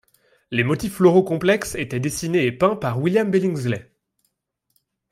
Les 0.49 0.63
motifs 0.63 0.95
floraux 0.95 1.21
complexes 1.23 1.75
étaient 1.75 1.99
dessinés 1.99 2.47
et 2.47 2.51
peints 2.51 2.75
par 2.75 2.99
William 2.99 3.29
Billingsley. 3.29 3.91